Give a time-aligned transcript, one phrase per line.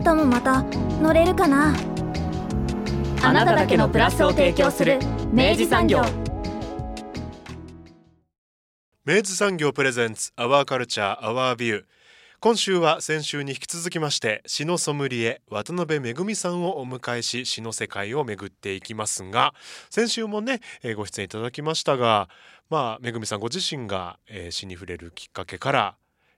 [0.00, 0.62] 明日もまた
[1.02, 1.74] 乗れるかな？
[3.22, 4.98] あなただけのプラスを提供する
[5.30, 6.00] 明治産業。
[9.04, 11.84] 明治産業プレゼンツアワーカルチャーアワービュー
[12.40, 19.52] 今週は先週に引き続きまして詩のソムリエ渡辺恵さんをお迎えし詩の世界を巡っていきますが
[19.90, 22.30] 先週もね、えー、ご出演いただきましたが
[22.70, 25.96] まあ恵さんご自身が、えー、詩に触れるきっかけから、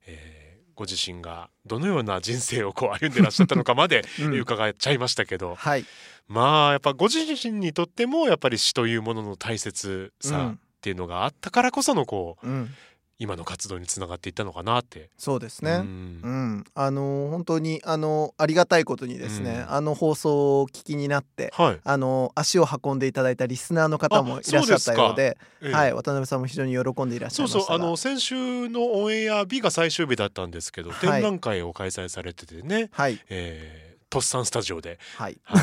[0.09, 0.52] えー、
[0.83, 5.85] ご自身がどのような人生をこう歩んでらっしゃったのかまで、 うん、伺っちゃいましたけど、はい、
[6.27, 12.75] まあやっぱご自身にとってもやっぱり詩というものの大切さっていうのがあったからこそのこう、うん
[13.23, 15.09] 今の活動につながっていったのかなって。
[15.17, 33.21] そうですね、うん、うん、あの本当にあのありがたいことにですね、うん、あの放送を聞きになって、はい、あの足を運んでいただいたリスナーの方もいらっしゃったようでええ、はい、渡辺さんも非常に喜んでいらっしゃいましたそうそうあの先週のオンエア日が最終日だったんですけど、はい、展覧会を開催されててね、はい。
[33.29, 34.99] えーとっさんスタジオで。
[35.17, 35.41] はい。
[35.43, 35.59] は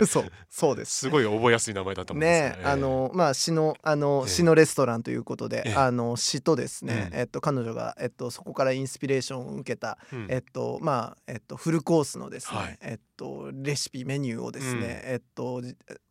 [0.00, 0.96] い、 そう、そうです。
[0.96, 2.62] すごい覚えやすい名前だと思うんですね。
[2.62, 9.98] えー、あの、まあ、詩の、あの、詩のレストランということで、えー、あの、詩とですね、うん、えっと、彼女が、えっと、そこからインスピレーションを受けた。
[10.12, 15.60] うん、えっと、まあ、えっと、フルコースのですね、はい、えっと、レシピメニューをですね、うん、えっと、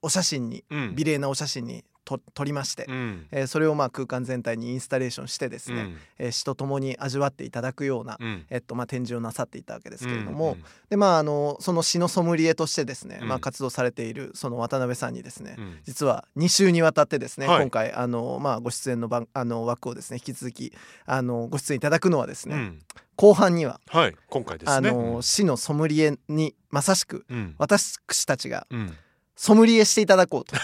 [0.01, 1.85] お写真に、美麗なお写真に
[2.17, 20.73] と撮りまして、うん、えー、それをまあ空間全体にインスタレーションしてですね、うん、えー、詩とともに味わっていただくような、うん、えっとまあ、展示をなさっていたわけですけれども、うんうん、でまああのその詩のソムリエとしてですね、まあ、活動されているその渡辺さんにですね、実は2週にわたってですね、はい、今回あの、まあ、ご出演の番あの枠をですね引き続き
[21.05, 22.73] あのご出演いただくのはですね、
[23.15, 27.25] 後半には、はい、今回ですね、あの詩のソムリエにまさしく、
[27.57, 28.93] 私たちが、うん
[29.39, 30.57] ソムリエしていただこうと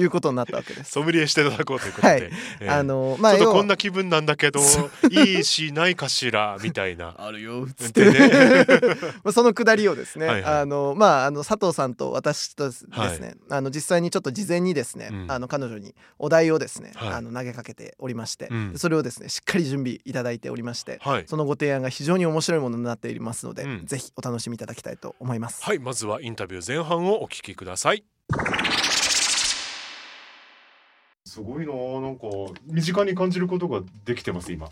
[0.00, 0.04] い。
[0.04, 0.90] うことになったわけです。
[0.90, 2.30] ソムリエしていただこうということで、はい。
[2.58, 4.60] えー、あのまあちょっとこんな気分なんだけど
[5.08, 7.14] いいしないかしらみたいな。
[7.16, 8.66] あるよつってね。
[9.32, 25.62] そのくだりをですね、はいはい、あのまああの佐藤さんと私とですね、はい、あの実際にちょっと事前にですね、うん、あの彼女にお題をですね、はい、あの投げかけておりまして、うん、それをですねしっかり準備いただいておりまして、はい、そのご提案が非常に面白いものになっていますので、うん、ぜひお楽しみいただきたいと思います。
[25.62, 25.78] はい。
[25.78, 28.07] まずはインタビュー前半をお聞きください。
[31.24, 32.26] すごいななんか
[32.66, 34.68] 身近に感じることができてます今、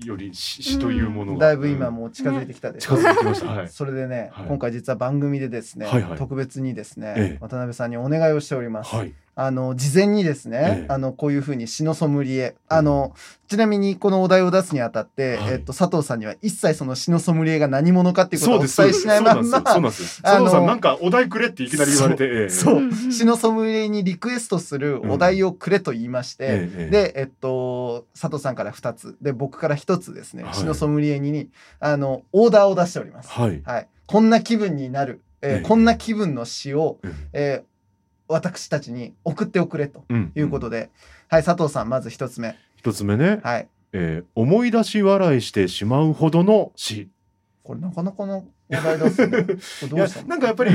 [0.00, 13.14] うん、より詩というものが、だいぶ今もう近づいてきたです、近づいてきました、はい、それでね、はい、今回実は番組でですね、特別にですね、ええ、渡辺さんにお願いをしております、はいあの事前にですね、ええ、あのこういうふうに詩のソムリエ、あの
[13.48, 29.16] ちなみにこのお題を出すにあたって、はい、えっと佐藤さんには一切その詩のソムリエが何者かっていうことをお伝えしないまま、そうなんです佐藤さんなんかお題くれっていきなり言われて、そう,、詩のソムリエにリクエストするお題をくれと言いまして、うん、でえっと佐藤さんから2つ。
[29.20, 33.28] で僕から1つですね、はい、詩のソムリエにあのオーダーを出しております。
[33.28, 36.98] はい、はい、こんな気分になる、えー、こんな気分の詩を、
[37.34, 37.75] えー
[38.28, 40.04] 私たちに送っておくれと
[40.34, 40.88] いうことで、うんうん、
[41.28, 42.56] はい佐藤さんまず一つ目。
[42.76, 43.68] 一つ目ね、はい。
[43.92, 47.08] えー、思い出し笑いしてしまうほどの詩
[47.62, 49.46] これなかなかの話題だすね
[50.28, 50.70] なんかやっぱり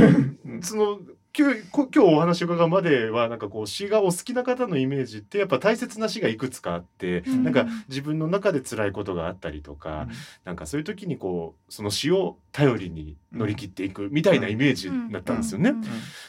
[0.61, 0.99] その
[1.37, 10.09] 今日今日お話伺うまではなんかこう詩がお好きな方のイメージってやっぱ大切な詩がいくつかあって、うん、なんか自分の中で辛いことがあったりとか、うん、
[10.43, 15.73] なんかそういう時にこうその詩を頼りに乗り切っていくみたいなイメージだったんですよね。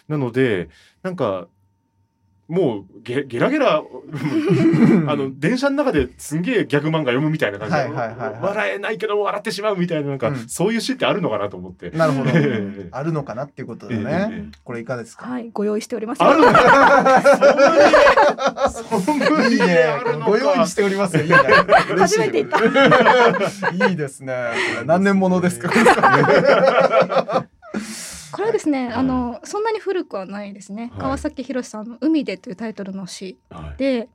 [0.06, 0.68] なので
[1.02, 1.48] なんか
[2.52, 3.76] もうゲゲラゲラ
[5.08, 7.82] あの電車の中ですんげえギャグ漫画読むみたいな感じで、
[8.42, 11.88] 笑えないけど笑ってしまうみたいななんか、うん、そういう詩ってあるのかなと思って。
[11.90, 12.30] なるほど。
[12.92, 15.24] あるのかなっていうことだね、えー、これいかがですか？
[15.26, 16.22] はいご用意しております。
[16.22, 16.46] あるの
[19.48, 19.86] いいね
[20.26, 21.22] ご用意しておりますよ。
[21.24, 21.36] いいね
[21.98, 22.58] 初めて言った。
[23.88, 24.34] いいですね。
[24.84, 25.68] 何年ものですか？
[25.70, 27.41] これは
[28.62, 33.36] ですね、はい、あのそんなに古くはないですね、はい、川崎宏さんの「海で」というタイトルの詩
[33.76, 34.08] で、はい、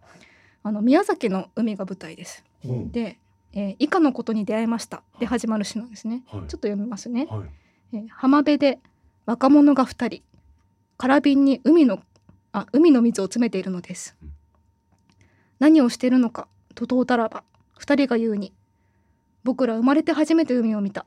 [0.63, 2.45] あの宮崎の海が舞台です。
[2.63, 3.19] うん、で、
[3.53, 6.23] えー、以下のことに出会いました」で始まる詩なんですね。
[6.31, 7.27] ちょっと読みますね。
[7.91, 8.79] えー、浜辺で
[9.25, 10.23] 若者が2人
[10.97, 12.01] 空瓶に海の
[12.53, 14.15] あ海の水を詰めているのです。
[14.21, 14.31] うん、
[15.59, 17.43] 何をしているのかと問うたらば
[17.79, 18.53] 2人が言うに
[19.43, 21.05] 僕ら生まれて初めて海を見た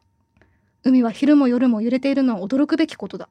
[0.84, 3.28] 海は昼も夜も揺れているのは驚くべきことだ。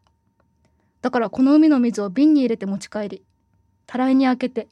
[1.02, 3.24] だからこの海の水を瓶に入れて持ち帰り
[3.86, 4.68] たらいに開けて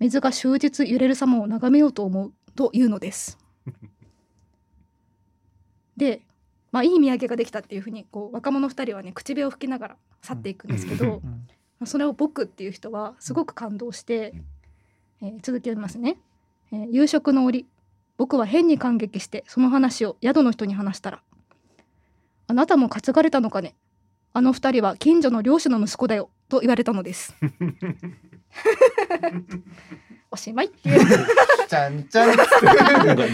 [0.00, 3.38] 水が終日揺れる様を眺めようと思うというのです。
[5.96, 6.22] で
[6.70, 11.22] まあいい土産ができたっていうふうにこう若者2人はね口笛を吹きながら去っていくんですけど、
[11.84, 14.34] それを僕っていう人はすごく感動して、
[15.20, 16.18] えー、続き読みますね、
[16.72, 17.66] えー、夕食の折
[18.16, 21.22] 僕は変に感激してその話を宿の人に話したら
[22.46, 23.74] 「あなたも担がれたのかね？
[24.32, 27.34] あの二人は近所の漁師の息子だよ」と言われたのです。
[30.32, 31.00] おしまいっていう。
[31.68, 32.36] ちゃんちゃん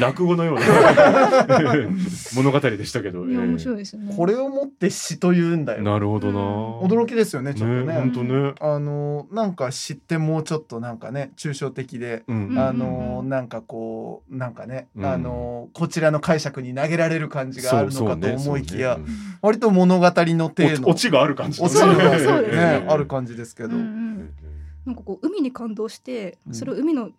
[0.00, 0.60] 落語のような。
[2.36, 5.82] 物語でしたけど、いや面白いですね、これをもって詩と言うんだよ。
[5.82, 7.94] なるほどな、驚きですよねちょっとね。
[7.94, 8.54] 本当ね。
[8.60, 19.08] あのなんか詩ってもうちょっとなんかね抽象的で、うん、あのなんかこうなんかね、うん、あのこちらの解釈に投げられる感じがあるのかと思いきや、ねね、
[19.42, 20.88] 割と物語の程度。
[20.88, 22.86] オチがある感じ、ね、そうですね。
[22.88, 24.30] ある感じですけど、うんうん
[24.88, 27.10] なんかこう海に感動してそれを海の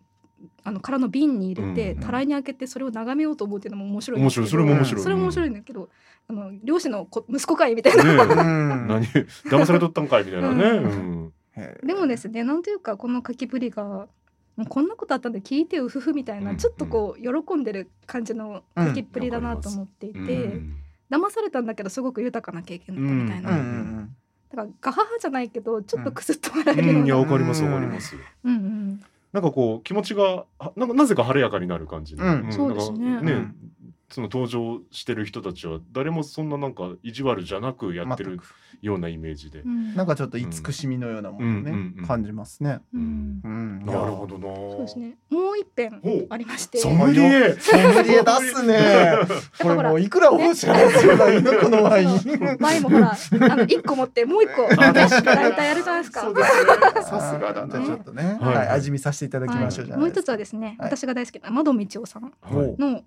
[0.63, 4.47] あの空の瓶に入れて、たらいに開けてそれを眺めようと思うっていうのも面白い面白い。
[4.47, 5.03] それも面白い。
[5.03, 5.89] それも面白いんだけど、
[6.29, 8.15] あの漁師の子息子かいみたいな、ね、
[8.87, 9.05] 何？
[9.45, 11.31] 騙されとったんかいみたいなね、
[11.83, 14.07] でもですねなんというかこの書きぶりがも
[14.59, 20.25] うこんなことあったんで聞いてうふふみたいな、ちょっとこう喜んでる感じの書きっぷりだなと思っていて、う
[20.55, 20.75] ん。
[21.09, 24.09] 騙されたんだけどすごく豊かな経験だったみたいな。
[24.51, 28.15] だからガハハじゃないけどちょっとくすっと笑えるような、うん、いやわかりますわかります。
[28.43, 33.21] うんうんなんかこう気持ちがなんかなぜか晴れやかになる感じの、うん、そうですね。
[33.21, 33.47] ね、
[34.11, 38.39] その登場してる人たちは誰もそんななんか意地悪じゃなくやってる
[38.81, 41.95] ようなイメージで、うん、なんかちょっと慈しみのようなものね、うん。
[41.99, 43.85] うん、感じますね、うん。
[43.85, 44.47] なるほどな。
[44.55, 45.17] そうですね。
[45.29, 46.79] もう一編ありまして。
[46.79, 47.53] ソムリエ。
[47.59, 49.17] ソムリエ出すね。
[49.61, 52.09] これもういくら欲しいですよ、ね、このワイン。
[52.59, 56.21] ワインもほらあの一個持ってもう一個大体やるじゃないですか。
[57.03, 57.85] さすがだな。
[57.85, 62.31] ちょっとね、はい、味見させていただきましょう、もう一つはですね、私が大好きな窓道夫さん
[62.77, 63.03] の、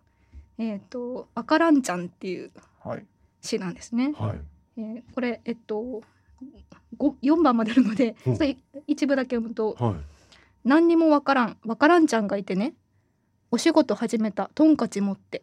[0.58, 2.50] えっ、と「赤ランちゃん」っていう
[3.40, 4.12] 詩なんですね。
[4.16, 4.40] はい、
[4.76, 6.02] えー、これえっと
[6.99, 8.56] 4番まであるので、それ
[8.87, 9.94] 一部だけ読むと、はい、
[10.64, 12.75] 何にもわからんわからんちゃんがいてね
[13.50, 15.43] お仕事始めたトンカチ持って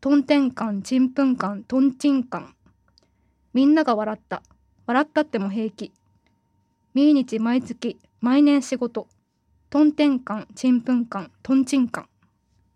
[0.00, 2.54] トンテンカンチンプンカントンチンカン
[3.54, 4.42] みんなが笑った
[4.86, 5.92] 笑ったっても平気
[6.94, 9.08] 毎日毎月毎年仕事
[9.70, 12.08] トンテンカンチンプンカントンチンカン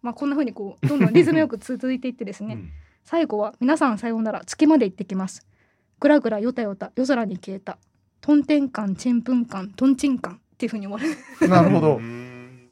[0.03, 2.71] まあ、こんな風にこうどんどんリズムよく続いていってですね、うん、
[3.05, 5.47] 最後は「皆さんさようなら月まで行ってきます」
[6.01, 7.79] 「ぐらぐらよたよた夜空に消えた」
[8.21, 12.71] 「トンテンカンチンプンカントンチンカン」っていう風に終わるなるほど、うん、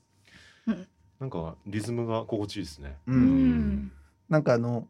[1.20, 3.92] なんかリズムが心地いいですね、うん、
[4.28, 4.86] なんかあの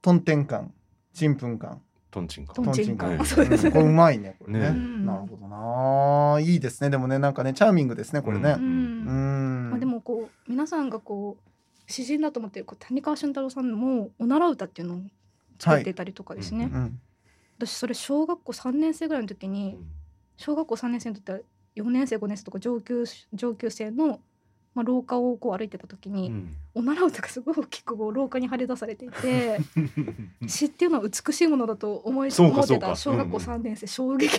[0.00, 0.72] トンテンカン
[1.12, 1.82] チンプンカン
[2.14, 2.54] トンチンカン。
[2.54, 3.26] トンチンカン。
[3.26, 3.72] そうですね。
[3.72, 4.36] これうまいね。
[4.38, 4.70] これね。
[4.70, 5.48] なるほど
[6.36, 6.40] な。
[6.40, 6.88] いいですね。
[6.88, 8.22] でもね、なんかね、チャーミングですね。
[8.22, 8.54] これね。
[8.56, 9.70] うん。
[9.70, 11.50] まあ、でも、こう、皆さんがこう。
[11.86, 15.02] 詩人だと思って谷川俊太郎さんもおなら歌っていうのを
[15.58, 17.00] 作ってたりとかですね、はいうん、
[17.58, 19.78] 私それ小学校3年生ぐらいの時に
[20.36, 21.38] 小学校3年生の時は
[21.76, 24.20] 4年生5年生とか上級上級生の
[24.74, 29.60] まあ、廊下をこう歩いてた時に、うん、おなら歌がすごい大きくこう廊下に張り出されていて
[30.48, 34.36] 詩っていうのは美しいものだと思い思ってた小学校3年生、衝撃。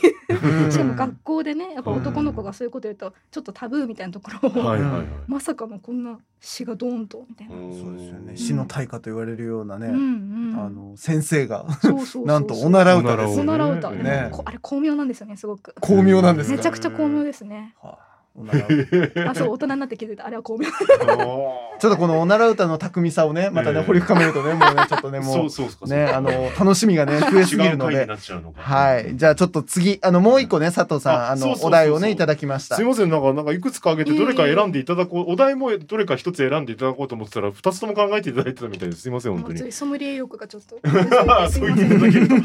[0.70, 7.56] しかも学校でねやっぱ男の子がそういうこと言うとちょっとタブーみたいなところを、まさかのこんな詩がドーンとみたいな。
[7.56, 8.38] そうですよね。
[8.38, 11.66] 詩の大家と言われるようなね、うんうん、あの先生が
[12.26, 15.74] なんとおなら歌ですおなら歌、ね、あれ巧妙なんですよねすごく。
[15.80, 18.15] 巧妙なんですめちゃくちゃ巧妙ですね、はあ
[19.28, 20.26] あそう大人になって気づいた。
[20.26, 20.68] あれは巧妙。
[20.68, 28.08] ちょっとこのおなら歌の巧みさをねまたね、掘り深めるとねもうねちょっとねもうねあの楽しみがね 増えすぎるので。
[28.56, 29.16] はい。
[29.16, 32.76] じゃあちょっと次あのもう一個ね佐藤さんあのお題をねいただきました。
[32.76, 39.04] すいませんなんかなんかいくつかあげてどれか選んでいただこう、お題もどれか一つ選んでいただこうと思ってたら二つとも考えていただいてたみたいです。
[39.04, 39.72] すいません本当に。
[39.72, 40.76] ソムリエ欲がちょっと。
[41.50, 42.36] そう言っていただけると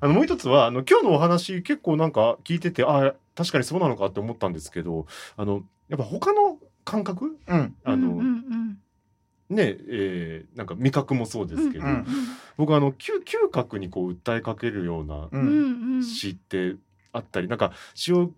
[0.00, 5.06] あのもう一つはあの今日のお話結構なんか聞いててあ確かにそうなのかって思ったんですけど
[5.38, 8.78] あのやっぱ他の感覚、うん、あの、うんうんうん。
[9.48, 12.06] ねえー、なんか味覚もそうですけど、うんうん、
[12.56, 15.28] 僕あの嗅嗅覚にこう訴えかけるような
[16.02, 16.76] 詩って
[17.12, 18.30] あったり、うんうん、なんか詩を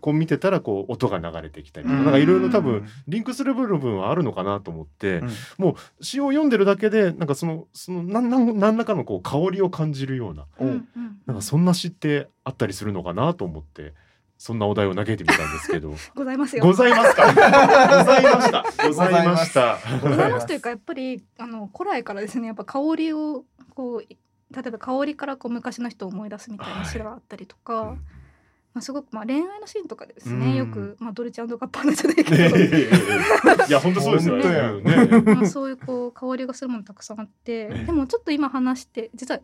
[0.00, 10.88] こう見てたらこう音が流れてきたりとか、なんかいろいろ多分リンクする部分はあるのかなと思って、うん、もう詩を読んでるだけでなんかそのその何何らかのこう香りを感じるような、うん、
[11.26, 13.94] なんかそんな詩ってあったりするのかなと思って。
[14.40, 15.92] そんなお題を投げてみたんですけど。
[16.16, 16.64] ございますよ。
[16.64, 17.26] ございますか？
[17.28, 18.64] ございました。
[18.88, 19.78] ございました。
[20.02, 23.44] ございますというか、やっぱり、あの古来からですね、やっぱ香りを
[23.74, 39.40] こう例えば香りからこう昔の人を思い出すみたいな詩があったりとか、はい、まあ、すごくまあ恋愛のシーンとかでですね、よく、まあ、ドルチャンドガッパーナじゃないけど、 いや本当そうですよねまあ、そういうこう香りがするものたくさんあって、でもちょっと今話して実は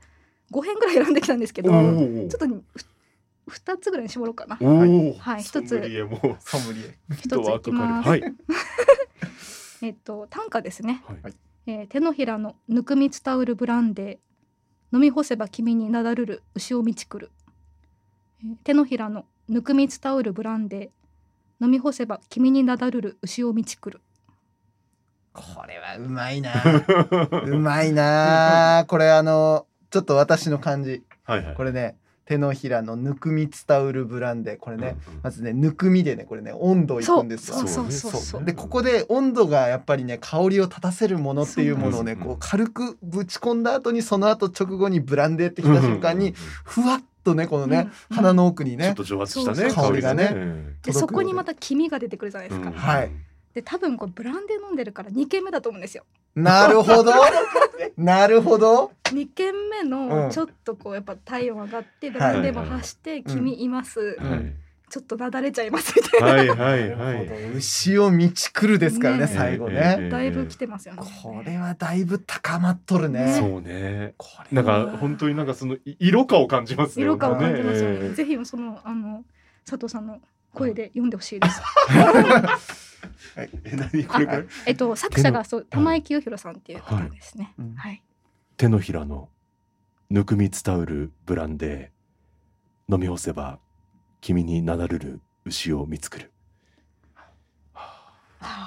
[0.53, 2.47] 5編ぐらい選んできたんですけどちょっと
[3.51, 4.57] 2つぐらいに絞ろうかな。
[4.57, 5.69] はい、一つ。
[5.69, 6.37] ソムリエも。
[6.41, 6.99] ソムリエ。
[7.15, 8.09] 一ついきます。
[8.09, 8.23] はい、
[9.83, 11.05] えっと短歌ですね。
[11.23, 11.35] はい、
[11.67, 14.97] えー、手のひらのぬくみ伝うるブランデー。
[14.97, 17.31] 飲み干せば君になだるる牛を道来る。
[18.41, 21.65] えー、手のひらのぬくみ伝うるブランデー。
[21.65, 24.03] 飲み干せば君になだるる牛を道来る。
[25.33, 26.53] これはうまいな。
[27.47, 28.85] うまいな。
[28.89, 31.05] これあのちょっと私の感じ。
[31.25, 31.97] はいはい、これね。
[32.27, 35.15] 手のひらのぬくみ伝うるブランデこれね、うん。
[35.15, 37.57] うん、まずねぬくみでねこれね温度いくんですよ。
[37.57, 42.17] そうそうそうでここで温度がやっぱりね香りを立たせるものっていうものをね。
[42.17, 52.73] こう軽くぶち込んだ後にその後直後にブランデーってきた瞬間にふわっとねこのね、うん、鼻の奥にねちょっと蒸発したね香りがね、でそこにまた黄身が出てくるじゃないですか。
[52.73, 53.11] はい。
[53.55, 56.05] で多分こうブランデー飲んでるから2軒目だと思うんですよ。
[56.37, 57.13] なるほど
[57.97, 58.93] なるほど。
[59.07, 64.19] 2軒目のちょっとこうやっぱ体温上がってブランデーも発して「君います」
[64.89, 66.27] ちょっとなだれちゃいますみたいな。
[66.27, 67.53] はいはいはい。
[67.57, 71.03] 牛を道来るですからね、最後ね、だいぶ来てますよね。
[71.23, 73.35] これはだいぶ高まっとるね。
[73.37, 74.15] そうね。
[74.53, 77.05] なんか本当になんかその色化を感じますね。
[77.05, 78.11] 色化を感じますよね。
[78.11, 79.25] ぜひそのあの
[79.69, 80.21] 佐藤さんの
[80.57, 81.61] 声で読んでほしいです。
[83.37, 84.05] はい、え何？
[84.05, 87.55] これえっと作者がそう玉井清弘さんっていう方ですね。
[87.77, 88.03] はい。
[88.57, 89.29] 手のひらの
[90.09, 93.59] ぬくみ伝うるブランデー飲み干せば
[94.21, 96.33] 君になだるる牛を見つくる。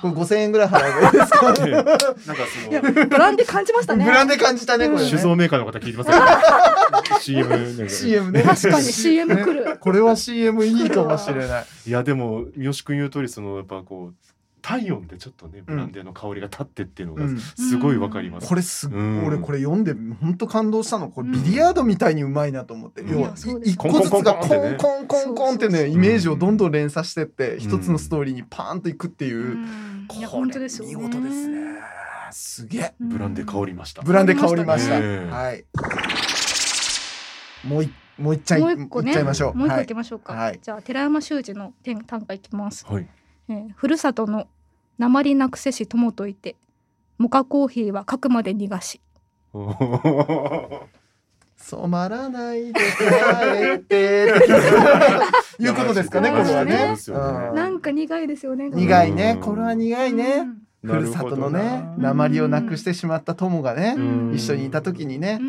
[0.02, 1.42] これ五千円ぐらい払うがいいですか。
[1.44, 4.06] なんかそのブランデー感じましたね。
[4.06, 7.20] ブランデー感じたねこれ、酒造メーカーの方聞いてます か。
[7.20, 8.44] CM CM ね。
[8.44, 9.78] 確かに CM 来る。
[9.80, 11.66] これは CM いいかもしれない。
[11.88, 14.29] いやでも三好君言う通りそのやっぱこう
[14.62, 21.10] 体温でちょっとねブランデーの香りが立ってっていうのがすごいわかります、これす、うん、俺これ読んで本当感動したの。
[21.10, 29.58] これビリヤードみたいにうまいなと思って、要は一個ずつがコンコンコンコンってねイメージをどんどん連鎖してって一つのストーリーにパーンといくっていう、
[30.08, 31.80] これ見事ですね。
[32.32, 32.94] すげえ。
[33.00, 34.02] ブランデー香りました。
[34.02, 35.66] ブランデー香りました、はい。
[37.68, 39.56] もう一もう一ちゃい、もう一個ね、いっちゃいましょう。
[39.56, 39.86] もう一個い。
[39.86, 40.34] きましょうか。
[40.34, 42.86] はい、じゃあ寺山修司の短歌いきます。
[42.86, 43.08] はい。
[43.50, 44.48] えー、ふるさとの
[44.98, 46.56] 鉛なくせし友といて
[47.18, 49.02] モカコーヒーはかくまで逃がし。
[51.58, 52.80] 染まらないで帰
[53.76, 54.32] って。
[55.60, 56.96] いうことですかねこれはね、
[57.54, 59.38] なんか苦いですよね苦いね。
[59.42, 60.48] これは苦いね、
[60.82, 63.98] ふるさとのね鉛をなくしてしまった友がね
[64.34, 65.42] 一緒にいた時にね、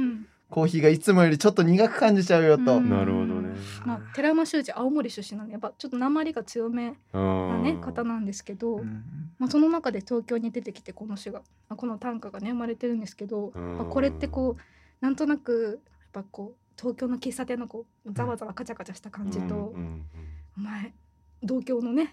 [0.51, 2.81] コーヒーがいつもよりちょっと苦く感じちゃうよと。
[2.81, 3.57] なるほどね。
[3.85, 8.83] まあ寺山修司青森出身なんでやっぱちょっと鉛が強めなね方なんですけど、
[9.39, 14.61] まあその中で東京に出てきてこの詩が、まあ、この短歌がね生まれてるんですけど、まあ、これってこう
[15.01, 19.75] なんとなくやっぱこう東京の喫茶店のこうざわざわカチャカチャした感じと、
[20.57, 20.93] お前
[21.43, 22.13] 同郷のね、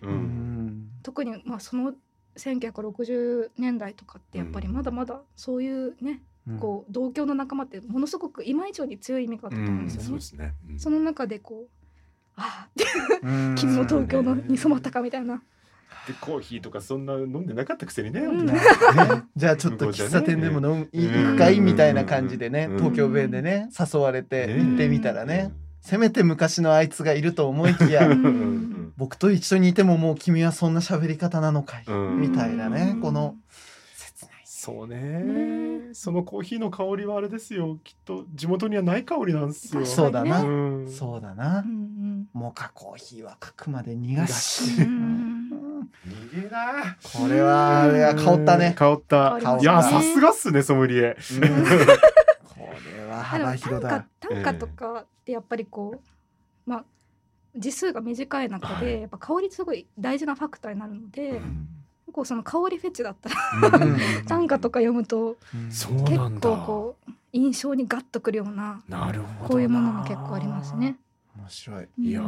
[1.04, 1.94] 特にまあその
[2.38, 6.22] 1960年代とかってやっぱりまだまだそういうね、
[6.60, 10.22] こう同郷の仲間ってものすごく今以上に強い意味があったと思うんですよね。
[10.22, 10.54] そね。
[10.78, 11.68] その中でこう
[12.38, 12.70] ああ
[13.56, 15.44] 君も東京のに染まったかみたいな。
[16.08, 18.22] でコーヒーとかそんな飲んでなかったくせにね。
[18.22, 18.48] うん、
[19.36, 25.52] じゃあちょっと喫茶店でも飲む行くかいみたいな感じでね東京弁でね誘われて行ってみたらね。
[25.82, 28.10] せめて昔のあいつがいると思いきや
[28.98, 33.36] 僕と一緒にいてももう君はそんな喋り方なのかいみたいなねこの
[34.68, 35.94] そうね。
[35.94, 37.80] そのコーヒーの香りはあれですよ。
[37.86, 39.86] きっと地元にはない香りなんですよ。
[39.86, 44.86] そうだな、うん、そうだな、うんうん、モカコーヒーはかくまで逃がし逃
[46.42, 46.98] げな。
[47.02, 48.74] これはいや香ったね。
[48.78, 49.40] 香った。
[49.62, 51.16] いやさすがっすねソムリエ、
[52.44, 52.60] こ
[53.00, 54.06] れは幅広だ。
[54.20, 56.86] 短歌とかってやっぱりこうまあ
[57.56, 61.40] 字数が短い中で、やっぱ香りすごい大事なファクターになるので、
[62.12, 63.36] 構その香りフェチだったら
[64.28, 65.38] 短歌とか読むと
[65.70, 65.88] 結
[66.42, 68.82] 構こう印象にガッとくるような
[69.48, 70.98] こういうものも結構ありますね。
[71.38, 71.88] 面白い。
[72.00, 72.22] いや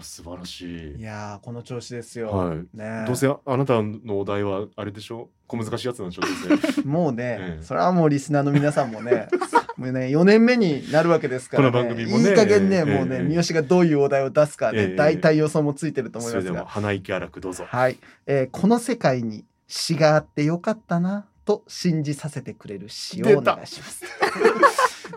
[0.00, 0.96] 素晴らしい。
[0.98, 2.30] いやこの調子ですよ。
[2.30, 2.58] はい。
[2.72, 3.04] ね。
[3.06, 5.28] どうせあなたのお題はあれでしょ？
[5.46, 6.22] 小難しいやつなんでしょ？
[6.22, 6.58] う、ね、
[6.90, 9.28] もうね、ええ、それはもうリスナーの皆さんもね、
[9.76, 12.30] もうね4年目になるわけですから、ね、この番組もね。
[12.30, 16.64] いい加減ね、え、もうね、三好がどういうお題を出すかね、大体予想もついてると思いますが。
[16.66, 17.64] 鼻息荒くどうぞ。
[17.66, 17.98] はい。
[18.26, 24.04] えー、この世界に詩があってよかったなと信じさせてくれる詩をお願いします。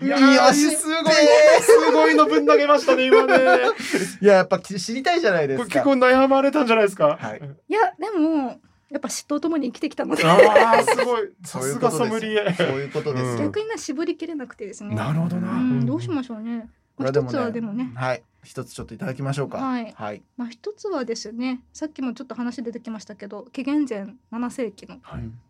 [0.01, 0.17] いや
[0.53, 3.35] すごいすごいのぶん投げましたね今ね。
[4.21, 5.65] いややっぱ知りたいじゃないですか。
[5.67, 7.17] 結構悩まれたんじゃないですか？
[7.19, 7.41] はい。
[7.69, 8.59] いやでも
[8.89, 10.23] やっぱ嫉妬ともに生きてきたので。
[10.25, 11.33] ああすごい。
[11.43, 12.53] さすがソムリエ。
[12.53, 13.37] そういうことです。
[13.37, 14.95] 逆にな絞りきれなくてですね。
[14.95, 15.85] なるほどな。
[15.85, 16.69] どうしましょうね。
[16.99, 17.91] 一つはでもね。
[17.95, 18.23] はい。
[18.43, 19.57] 一つちょっといただきましょうか。
[19.57, 19.93] はい。
[19.95, 24.99] はい、まあ一つはですね、さっきもちょっと話出てきましたけど、紀元前七世紀の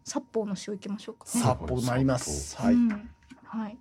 [0.03, 1.43] 殺法の詩をいきましょうか、ね。
[1.43, 2.57] 殺法参ります。
[2.57, 2.75] はい。
[3.43, 3.77] はい。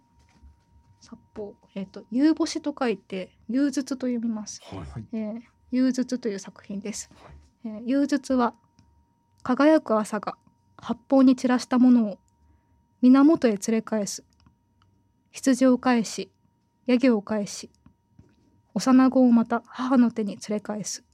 [1.00, 4.60] 殺法、えっ、と遊星と書いて遊術と読みます。
[4.62, 5.04] はい。
[5.12, 7.10] えー、遊術という作品です。
[7.64, 8.54] はい、えー、遊術は
[9.46, 10.36] 輝く朝が
[10.76, 12.18] 八方に散らしたものを
[13.00, 14.24] 源へ連れ返す。
[15.30, 16.32] 羊を返し、
[16.86, 17.70] ヤギを返し、
[18.74, 21.04] 幼子をまた母の手に連れ返す。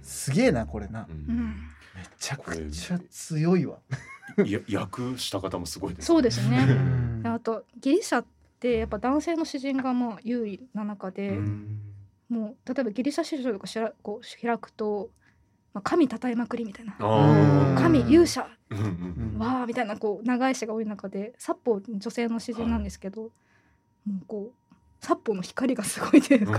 [0.00, 1.36] すげえなこれな、うん、
[1.96, 3.78] めちゃくちゃ強いわ。
[4.46, 6.68] いや訳した方もすごいです、ね、そうですね。
[7.24, 8.26] あとギリシャっ
[8.60, 11.36] てやっぱ男性の詩人がまあ優位な中で
[12.28, 15.10] もう例えばギリシャ詩書とかしらこう開くと
[15.74, 16.94] まあ、神たたえまくりみたいな。
[17.76, 18.46] 神勇者、
[19.38, 23.28] わあみたいなこう長い詩が多い中で殺法女性の詩人なんですけど、は
[24.06, 24.74] い、もうこう
[25.04, 26.58] 殺法の光がすごいというか。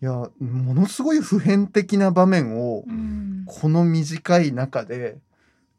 [0.00, 2.84] いやものすごい普遍的な場面を
[3.46, 5.18] この短い中で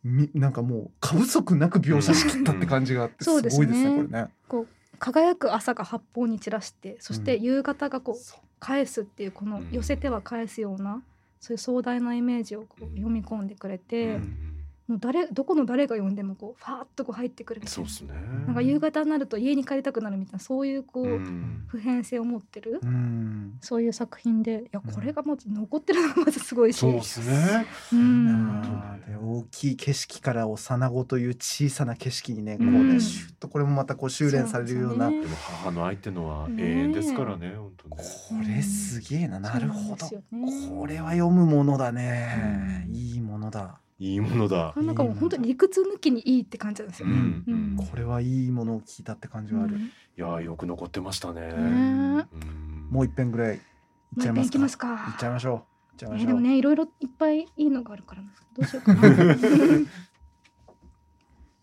[0.04, 4.28] みなんかもう過不足なく描写しきったって感じがあってすごいですねねこれね。
[4.50, 11.02] こう輝く朝が八方に散らしてそして夕方がこう返すっていうこの寄せては返すような
[11.40, 14.20] そういう壮大なイメージをこう読み込んでくれて。
[14.90, 17.88] もう誰どこの誰が読んでもこうファーッとこう入ってくるみたいな。
[17.88, 18.14] そうですね。
[18.48, 21.20] なんか夕方になると家に帰りたくなるみたいなそういうこう、う
[21.68, 22.86] 普遍性を持ってる、う
[23.62, 28.62] そういう作品でいやこれがまず残ってるのがまずすごいし、そうですね、うん、
[29.08, 37.96] で大きい景色から幼子という小さな景色にねこうね、シュッとこれもまたこう修練されるような、でも母の相手のは永遠ですからね本当に。
[37.96, 38.04] こ
[38.50, 39.40] れすげえな。
[39.40, 40.08] なるほど、
[40.76, 43.78] これは読むものだね、いいものだ。
[44.00, 44.74] いいものだ。
[44.78, 47.14] なんかもう本当に理屈抜きにいいって感じなんですよね。
[47.16, 47.44] うん
[47.78, 49.76] うん、これはいいものを聞いたって感じはある。
[49.76, 51.52] うん、いやよく残ってましたね。
[52.90, 53.62] もう一遍ぐらいいっ
[54.22, 54.60] ちゃいますか。
[54.60, 55.64] ますかいっちゃいましょう。
[56.02, 58.30] えー、でもねいろいろいっぱいいいのがあるからな。
[58.56, 59.02] どうしようかな。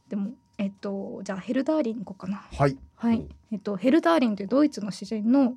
[0.08, 2.46] でもえっとじゃあヘルダーリン行こうかな。
[2.52, 2.76] はい。
[2.96, 3.26] はい。
[3.50, 5.54] えっとヘルダーリンというドイツの詩人の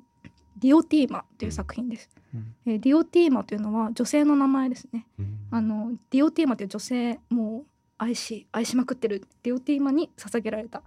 [0.60, 2.10] ディオティーマという作品です。
[2.34, 5.06] うん、えー、ディオティーマというのは女性の名前ですね。
[5.18, 7.66] うん、あのディオティーマという女性もう
[7.98, 9.26] 愛し愛しまくってる。
[9.42, 10.82] ディオティーマに捧げられた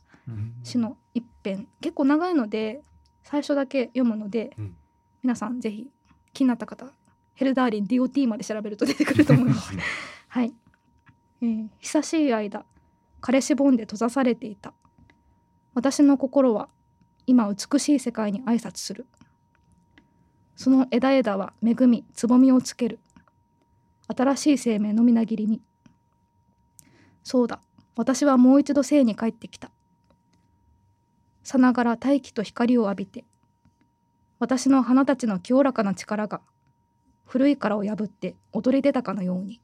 [0.64, 2.82] 詩の一編、結構長いので
[3.24, 4.76] 最初だけ読むので、うん、
[5.24, 5.88] 皆さんぜひ
[6.34, 6.88] 気になった方
[7.36, 9.74] ヘルダーリンディオティーマで調べると出てくると思います。
[10.30, 10.54] はい、
[11.42, 12.66] えー、久しい間
[13.22, 14.74] 彼氏本で閉ざされていた。
[15.74, 16.70] 私の心は
[17.26, 19.08] 今美しい世界に挨拶する
[20.56, 23.00] その枝枝は恵みつぼみをつける。
[24.08, 25.62] 新しい生命のみなぎりに。
[27.24, 27.62] そうだ。
[27.96, 29.72] 私はもう一度生に帰ってきた。
[31.44, 33.26] さながら大気と光を浴びて
[34.40, 36.42] 私の花たちの清らかな力が
[37.26, 39.62] 古い殻を破って踊り出たかのように。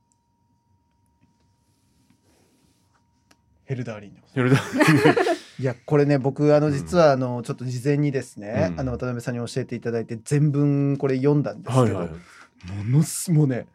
[3.70, 5.24] ヘルダーリンヘルダーリン。
[5.62, 13.68] いやこれね僕あの実はあのちょっと事前にですね、うん、あの渡辺さんに教えていただいて全文これ読んだんですけど、はいはい、ものすもうね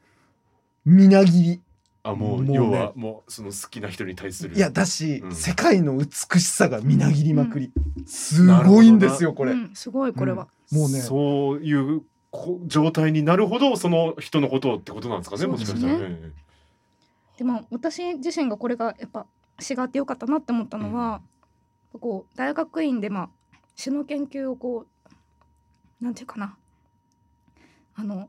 [0.85, 1.61] みなぎり。
[2.07, 4.57] あもう、ね、要はもうその好きな人に対する。
[4.57, 11.00] いやだし、うん、世界の美しさがみなぎりまくり、うん、すごいんですよこれ、すごいこれは、もうね。
[11.00, 12.02] そういう
[12.66, 15.98] 状態になるほどその人のことってことなんですかねもしかしたら。
[15.98, 16.33] ね。
[17.38, 19.24] でも私自身がこれがやっぱ
[19.59, 21.21] 詩があってよかったなって思ったのは、
[22.01, 24.87] こう大学院でまあ詩の研究をこ
[26.01, 26.57] うなんていうかな。
[27.97, 28.29] あの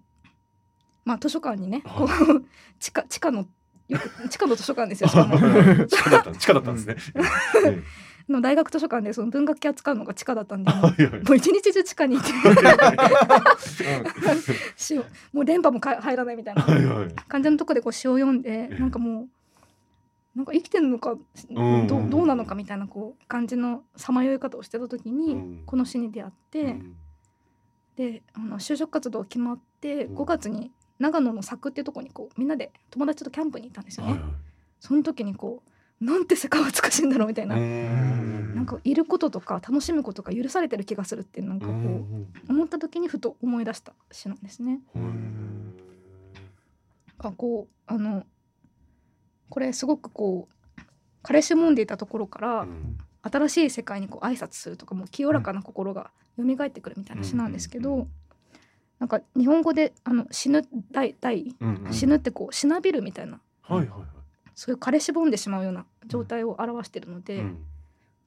[1.03, 2.07] まあ図書館にねこう
[2.79, 3.47] 地下地下の
[3.87, 5.09] よく地下の図書館ですよ。
[5.87, 6.95] 地下だった地下だったんですね。
[8.27, 10.87] の大学図書館でその文学系扱うのが地下だったんで、も
[11.29, 12.25] う一日中地下にいて。
[14.75, 16.65] 詩をもう電波もか入らないみたいな。
[17.27, 19.29] 感じのとこでこう詩を読んで、なんかもう
[20.35, 21.15] なんか生きてるのか、
[21.87, 26.75] どどうなのかみたいなこう感じのさまよい方をしてた時に、この詩に出会って、
[27.95, 34.19] であの就職活動決まって5月に長野の佐久っていうとこにこうみんなで友達とキャンプに行ったんですよね。
[34.81, 35.63] その時にこ
[36.01, 37.55] うなんて世界は美しいんだろうみたいな。
[37.55, 44.81] なんかいることとか楽しむことが許されてる気がするってなんかこう思った時にふと思い出した詩なんですね。
[47.19, 48.25] あこうあの
[49.49, 50.81] これすごくこう
[51.21, 58.07] 彼氏もんでいたところから、うん、新しい世界にこう挨拶するとかも清らかな心が蘇ってくるみたいな詩なんですけど、うん、
[58.99, 63.99] なんか日本語であの死ぬ大大、うんうん、死ぬってこうしなびるみたいな、はいはいはい、
[64.53, 67.57] そういう彼氏ぼんでしまうような状態を表してるので、うん、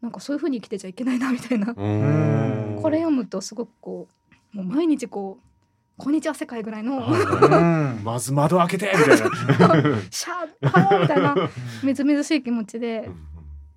[0.01, 1.75] なんかそういうふうに生きてちゃいけないなみたいな。
[1.75, 4.09] これ読むとすごくこ
[4.55, 5.48] うもう毎日こう
[5.99, 7.01] こんにちは世界ぐらいの。
[8.05, 10.01] まず窓開けてみたいな。
[10.11, 11.35] シャーハみたいな。
[11.83, 13.11] みずみずしい気持ちで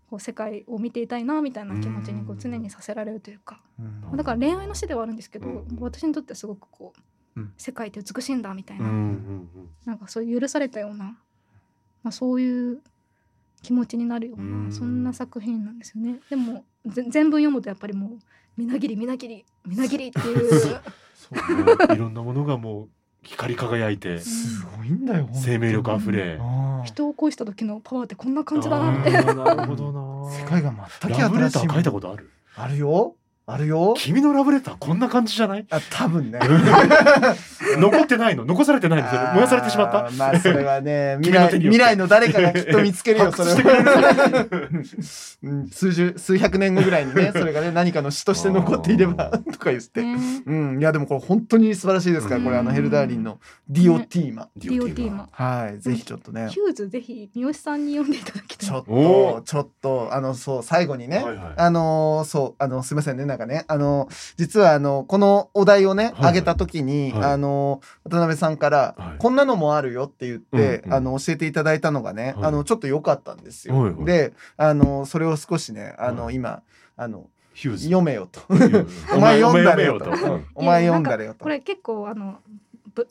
[0.07, 3.59] こう世界を見ていたいなみたいな気持ちにこう常にさせられるというか。
[4.15, 6.93] だから恋愛の詩ではあるんですけど私にとってはすごくこ
[7.35, 8.85] う世界って美しいんだみたいな。
[9.85, 11.17] なんかそういう許されたような、
[12.03, 12.81] まあ、そういう
[13.63, 16.19] 気持ちになるようなそんな作品なんですよね。
[16.29, 18.19] でも全文読むとやっぱりもう
[18.57, 20.81] みなぎりみなぎりみなぎりっていう
[21.93, 22.89] いろんなものがもう
[23.23, 26.39] 光り輝いてすごいんだよ生命力あふれ。
[26.85, 29.11] 人を恋した時のパワーってこんな感じだなって。
[29.11, 29.21] な
[29.55, 30.31] るほどな。
[30.33, 32.31] 世界が全く新しい書いたことある？
[32.55, 33.15] あるよ
[33.47, 33.95] あるよ。
[33.97, 35.65] 君のラブレターこんな感じじゃない？
[35.71, 36.39] あ多分ね。
[37.77, 38.45] 残ってないの？
[38.45, 39.09] 残されてないの？
[39.33, 40.09] 燃やされてしまった？
[40.17, 44.77] まあそれはね 未来未来の誰かがきっと見つけるよそれは。
[45.71, 50.79] 数十数百年後ぐらいにねそれがね何かの詩として残っていればとか言って、うん。
[50.79, 55.27] いやでもこれ本当に素晴らしいですからこれあのヘルダーリンのディオティーマ、ディオティーマ。
[55.31, 56.47] はいぜひちょっとね。
[56.49, 58.69] ヒューズぜひ三好さんに読んでいただきたい。
[58.69, 61.23] ちょっとちょっとあのそう最後にね、
[61.57, 74.03] あのそうあのすみませんねなんかねあの実はあのこのお題をね、あげた時に、あの渡辺さんから、こんなのもあるよって言って、あの教えていただいたのがね、あのちょっと良かったんですよ。
[74.03, 76.61] であのそれを少しねあの、今
[76.97, 78.41] あの読めよと。
[79.13, 80.11] お前読んだれよと。
[80.55, 81.03] お前読ん。
[81.03, 81.43] だれよと。
[81.43, 82.39] これ結構あの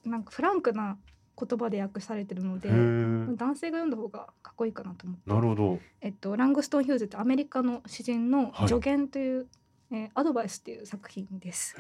[0.04, 0.98] なんかフランクな
[1.38, 5.30] 言葉で訳されてるので男性が読んだ方がかっこいいかなと思って。
[5.30, 9.46] なるほど、えっと、ラングストン・ヒューズってアメリカの詩人の助言という、はい、
[9.92, 11.74] えー、アドバイスっていう作品です。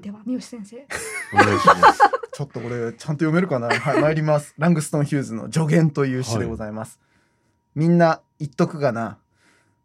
[0.00, 0.86] では三好先生。
[1.34, 2.00] お願いします。
[2.32, 3.68] ちょっとこれちゃんと読めるかな？
[3.78, 4.54] はい、参ります。
[4.56, 6.98] ラングストンヒューズの助言という詩でございます。
[6.98, 9.18] はい、みんな言っとくがな。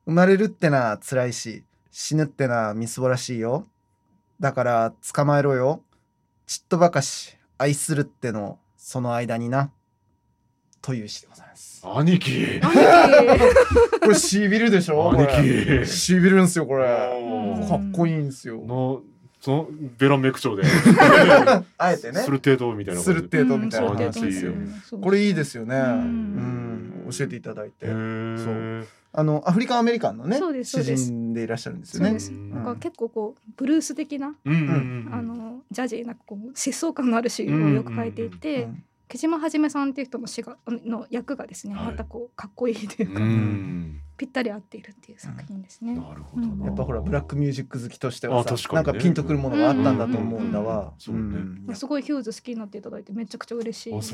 [0.06, 3.68] 生まれるってな辛いし、死ぬってなみすぼらしいよ。
[4.40, 5.84] だから捕まえろよ。
[6.46, 9.72] ちっとばかし愛するってのその間にな。
[10.88, 11.82] という詩でございます。
[11.86, 12.62] 兄貴。
[14.00, 15.12] これしびるでしょ？
[15.12, 15.28] 兄
[15.84, 15.86] 貴。
[15.86, 16.86] しびるんですよこれ。
[17.68, 18.64] かっこいいんですよ。
[18.66, 19.02] の
[19.42, 20.64] そのベランメク調で
[21.78, 24.54] あえてねする程度みたいなする程度みたいな話ですよ。
[25.02, 25.76] これいいですよね。
[25.78, 27.86] うん教えていただいて。
[27.88, 32.18] そうあのアフリカンアメリカンのね詩人でいらっしゃるんですよね。
[32.54, 34.50] なんか結構こうブルース的な、あ
[35.22, 38.70] のジャジーなこう疾走感のある詩をよく書いていて、
[39.08, 43.24] 木島はじめさんっていう人の詩がの役がですね、はい、またこうかっこいいというか、う
[44.18, 45.94] ぴったり合っているっていう作品ですね。
[45.94, 50.94] なるほど、やっぱほらブラックミュージック好きとしてはさ、ね、なんかピンとくるものがあったんだと思うんだわ。
[50.98, 53.94] すごいヒューズ好きになっていただいてめちゃくちゃ嬉しい。
[53.94, 54.14] 私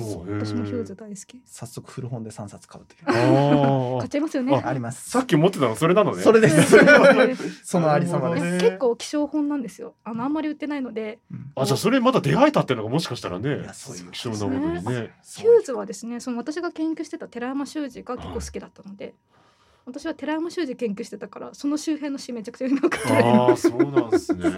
[0.56, 1.42] もヒューズ大好き。
[1.46, 3.98] 早速古本で三冊買うという。
[4.00, 4.62] 買っちゃいますよね。
[4.64, 5.10] あります。
[5.10, 6.22] さっき持ってたのそれなのね。
[6.22, 6.78] それです。
[7.64, 8.66] そ のありさまです。
[8.66, 9.96] 結構希少本なんですよ。
[10.04, 11.20] あのあんまり売ってないので。
[11.56, 13.70] あじゃあそれまだ出会えたっていうのがもしかしたらね。
[13.74, 15.12] そういう希少なものにね。
[15.24, 19.14] ヒューズはですね、その私が研究してた寺山修司が結構好きだったので。
[19.86, 24.50] 私は寺山修司研究してたからその周辺の詩めちゃくちゃ読み分かってああそうなんですね。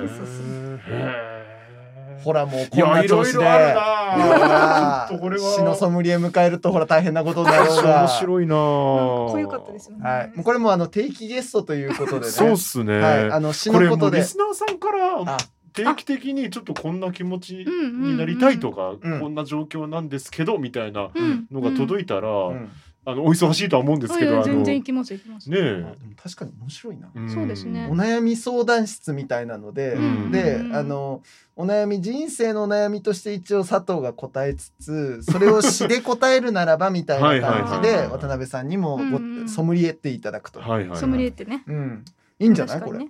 [2.23, 3.33] ほらもうこんな調子で。
[3.33, 3.37] 詩
[5.61, 7.99] のソムリエ迎えるとほら大変なことだろうが。
[8.01, 8.55] 面白いな。
[8.55, 12.31] こうかったですよね、はい、もうこれもあの定期ゲストということでね。
[12.31, 14.17] そうっすね、はい、あの詩のことで。
[14.19, 15.37] リスナーさんから
[15.73, 21.09] 定期的にちょっとこんな気持ちになりたいとか、こんな状況なんですけどみたいな
[21.51, 22.71] のが届いたら、うん
[23.05, 25.49] あのお忙しいとは思うんですけど、全然行きます行きます。
[25.49, 27.09] ねでも確かに面白いな。
[27.31, 27.87] そうですね。
[27.89, 29.95] お悩み相談室みたいなので、
[30.31, 31.21] で、あの
[31.55, 38.99] お悩み人生の悩みとして一応佐藤が答えつつ、それを詩で答えるならばみたいな感じで渡辺さんにも
[39.47, 40.61] ソムリエっていただくと。
[40.95, 41.63] ソムリエってね。
[41.67, 42.05] うん。
[42.39, 42.81] いいんじゃない？
[42.81, 43.07] これ。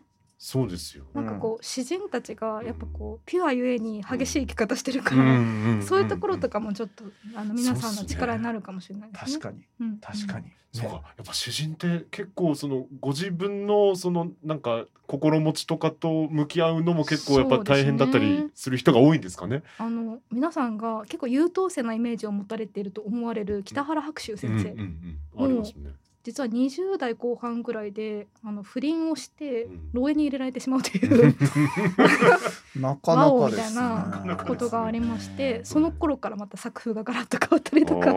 [0.47, 1.05] そうですよ。
[1.15, 7.03] なんかこう詩人たちがやっぱこうピュアゆえに激しい生き方してるから、そういうところとかもちょっと
[7.33, 9.39] あの皆さんの力になるかもしれないですね。
[9.39, 10.51] 確かに、確かに。
[10.71, 19.63] そうか、やっぱ詩人って結構そのご自分のそのなんか心持ちとかと向き合うのも結構やっぱ大変だったりする人が多いんですかね。
[19.79, 25.43] あの皆さんが結構優等生なイメージを持たれていると思われる北原白秋先生。
[25.43, 25.89] ありますね。
[26.25, 31.35] 実は20代後半ぐらいであの不倫をして牢屋に入れられてしまうという、
[32.75, 38.11] うん、なかなかみたいなことがありまして、その頃からまた作風がガラッと変わったりとか。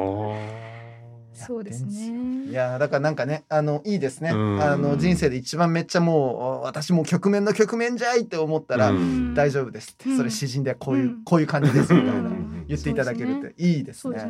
[1.35, 2.51] そうですね。
[2.51, 4.31] いやだからなんかねあのいいですね。
[4.31, 4.35] あ
[4.77, 8.91] の人生で一番めっちゃもう私も局面の局面じゃいって思ったら
[9.35, 10.17] 大丈夫ですって。
[10.17, 12.31] それ詩人でこういうこういう感じですみたいな
[12.67, 14.25] 言っていただけるっていいですね。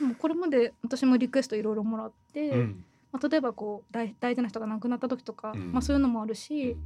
[0.00, 2.66] もうこれまで私もリクエストいろいろもらって、
[3.12, 6.76] まあ、例えばこう大大事な人が亡くなった時とか、まあ、そういうのもあるし、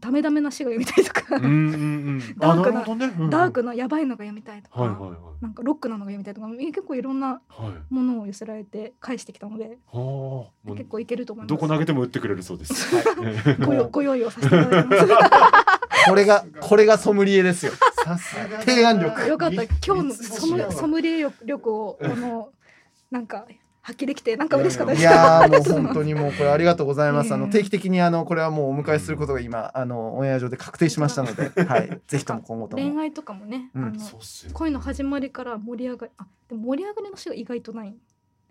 [0.00, 1.22] ダメダメな詩が読みたいとか。
[1.32, 3.14] ダークな、ね。
[3.18, 7.40] うん、ダークなやばいのが読みたいとか、はいはいはい、なんかロックなのが読みたいとか結構いろんな
[7.88, 11.48] ものを寄せられて返してきたので、はい、結構いけると思います。
[11.48, 15.06] どこ投げても打ってくれるそうです、 はい、ごご用意をさせていただきます。
[16.08, 17.72] これがこれがソムリエですよ。
[18.04, 19.26] さすが提案力。
[19.26, 19.62] よかった。
[19.64, 22.50] 今日のソムソムリエ力をあの
[23.10, 23.46] なんか
[23.88, 25.00] 発揮できてなんか嬉しかったです。
[25.00, 27.32] いやもう 本当にもうこれありがとうございます。
[27.32, 32.82] あの定期的にあのこれはもうお迎えすることが今あのオンエア上で確定しましたので、はい、ぜひとも今後とも。
[32.82, 33.92] 恋愛とかもね、あの
[34.52, 37.96] 恋の始まりから盛り上がり、あでも盛り上がりの詩が意外とない。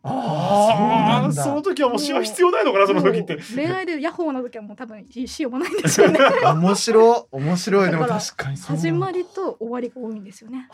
[0.04, 3.38] ああその時はもう詩は必要ないのかなその時って。
[3.56, 6.20] 恋愛でヤホーな時はもう多分詩読まないんですよね。
[6.44, 7.92] 面白面白い。
[7.92, 10.70] でも確かに始まりと終わりが多いんですよね、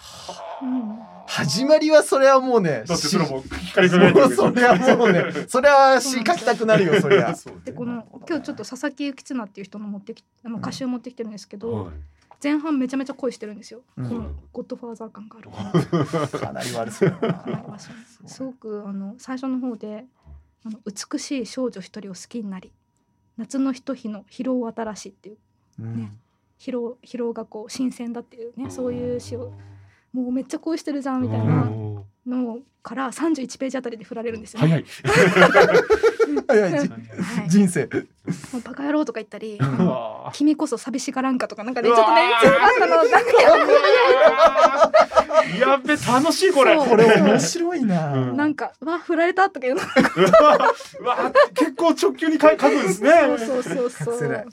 [0.62, 11.93] うん、始まりはそれはもうねだってそれも光り輝いてるそれはもうねそれは詩書きたくなるよそりゃでこの今日ちょっと佐々木幸綱っていう人の持ってきあの歌集を持ってきてるんですけど、はい
[12.43, 13.82] 前半めちゃめちゃ恋してるんですよ。
[13.95, 15.49] うん、このゴッドファーザー感がある。
[16.39, 17.13] かなり悪そう。
[18.25, 20.06] すごくあの最初の方で
[20.65, 22.71] あの美しい少女一人を好きになり
[23.38, 25.38] 夏のひと日の疲労を新しいっていう
[25.79, 26.12] ね、
[26.60, 29.53] 疲労疲労がこう新鮮だっていうねそういう詩を
[30.12, 31.65] もうめっちゃ恋してるじゃんみたいな
[32.27, 34.67] のから31ページあたりで振られるんですよ、ね。
[34.67, 34.86] 早い。
[36.41, 36.89] 早い、
[37.47, 37.89] 人生。
[38.53, 39.59] もうバカ野郎とか言ったり、
[40.31, 43.31] 君こそ寂しがらんかとかなんかねちょっとねあのなんか
[45.59, 46.77] やべ楽しいこれ。
[46.77, 48.15] これ面白いな。
[48.33, 49.81] なんかわ振られたとか言うの。
[51.05, 53.11] わ結構直球に書くんですね。
[53.37, 54.45] そうそうそうそう。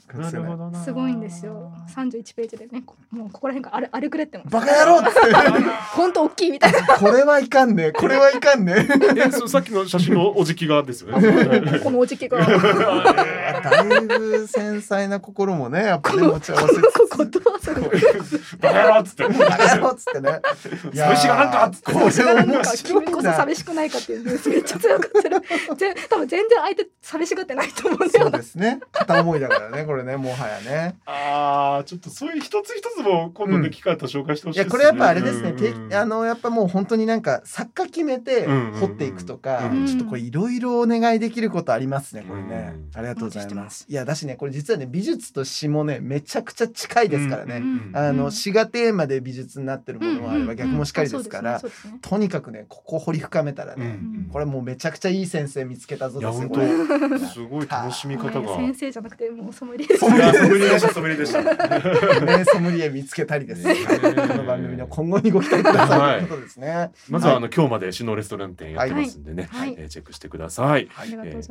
[0.83, 1.71] すごいんですよ。
[1.95, 5.11] 31ページでねもうここら辺があれあれくれってバカ野郎って。
[5.95, 6.79] 本当大きいみたいな。
[6.97, 7.91] これはいかんね。
[7.91, 8.87] これはいかんね。
[9.15, 11.61] えさっきの写真のおじきがですよね。
[11.79, 12.39] このおじきが。
[12.39, 12.45] だ
[13.83, 16.81] いぶ繊細な心もねやっぱり持ち合わせつつ。
[18.61, 19.23] バカ野郎っつって。
[19.23, 20.41] バカ野郎っつってね。
[20.93, 21.91] 寂しがらんかっつって。
[21.91, 22.45] これ面白い
[22.83, 25.41] 君こそ寂しくないかっていうめっちゃ強かったる。
[26.09, 28.25] 多分全然相手寂しがってないと思うんだよ。
[28.25, 28.79] そうですね。
[28.91, 30.95] 片思いだからねこれねもはやね。
[31.05, 35.53] ああちょっとそういう一つ一つも今度で機会と紹介してほしいいやこれやっぱあれですね。
[35.93, 38.47] あのやっぱもう本当になんか作家決めて
[38.79, 43.85] 掘っていくとか、ちょっとこれいろいろお願いできることありますねこれね、ありがとうございます。
[43.87, 47.61] いやだしねこれ実はね美術と詩もねめちゃくちゃ近いですからね、
[47.93, 51.61] あの詩がテーマで美術になってるものもあれば逆もしかりですから、
[52.01, 53.99] とにかくねここ掘り深めたらね、
[54.31, 56.49] これもうめちゃくちゃいい先生見つけたぞですよ
[57.33, 58.55] すごい楽しみ方が。
[58.55, 60.31] 先生じゃなくてもうソムリエソムリエ
[60.69, 61.41] でしたソムリエでした。
[61.43, 63.63] ねソムリエ見つけたりです。
[63.63, 63.75] ね。
[63.75, 66.19] この番組の今後にご期待ください。
[66.19, 66.91] ということですね。
[67.09, 70.89] まずはあの今日まで詩のレストラン店やってますんでね、はい、えー、チェックしてください。
[70.95, 71.50] ありがとうござ